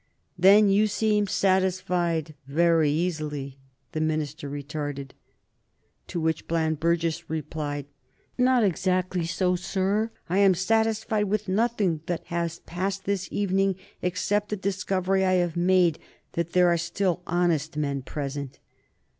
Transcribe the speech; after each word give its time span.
"Then 0.35 0.67
you 0.67 0.87
seem 0.87 1.27
satisfied 1.27 2.33
very 2.47 2.89
easily," 2.89 3.59
the 3.91 4.01
minister 4.01 4.49
retorted; 4.49 5.13
to 6.07 6.19
which 6.19 6.47
Bland 6.47 6.79
Burges 6.79 7.25
replied, 7.29 7.85
"Not 8.35 8.63
exactly 8.63 9.27
so, 9.27 9.55
sir. 9.55 10.09
I 10.27 10.39
am 10.39 10.55
satisfied 10.55 11.25
with 11.25 11.47
nothing 11.47 12.01
that 12.07 12.25
has 12.33 12.61
passed 12.61 13.05
this 13.05 13.27
evening 13.31 13.75
except 14.01 14.49
the 14.49 14.55
discovery 14.57 15.23
I 15.23 15.33
have 15.33 15.55
made 15.55 15.99
that 16.31 16.53
there 16.53 16.65
were 16.65 16.77
still 16.77 17.21
honest 17.27 17.77
men 17.77 18.01
present." 18.01 18.57